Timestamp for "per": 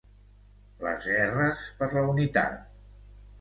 1.83-1.91